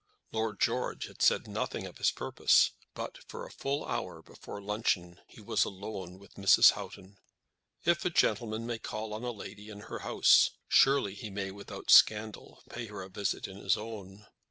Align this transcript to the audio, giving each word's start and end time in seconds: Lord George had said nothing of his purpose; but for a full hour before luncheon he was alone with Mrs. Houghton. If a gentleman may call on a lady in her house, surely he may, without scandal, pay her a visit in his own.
Lord 0.31 0.59
George 0.59 1.05
had 1.05 1.21
said 1.21 1.47
nothing 1.47 1.85
of 1.85 1.99
his 1.99 2.09
purpose; 2.09 2.71
but 2.95 3.19
for 3.27 3.45
a 3.45 3.51
full 3.51 3.85
hour 3.85 4.23
before 4.23 4.59
luncheon 4.59 5.19
he 5.27 5.39
was 5.39 5.63
alone 5.63 6.17
with 6.17 6.33
Mrs. 6.37 6.71
Houghton. 6.71 7.19
If 7.85 8.03
a 8.03 8.09
gentleman 8.09 8.65
may 8.65 8.79
call 8.79 9.13
on 9.13 9.23
a 9.23 9.29
lady 9.29 9.69
in 9.69 9.81
her 9.81 9.99
house, 9.99 10.49
surely 10.67 11.13
he 11.13 11.29
may, 11.29 11.51
without 11.51 11.91
scandal, 11.91 12.63
pay 12.67 12.87
her 12.87 13.03
a 13.03 13.09
visit 13.09 13.47
in 13.47 13.57
his 13.57 13.77
own. 13.77 14.25